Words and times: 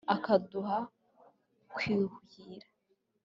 Akaduha 0.13 0.77
kwuhira. 1.71 2.67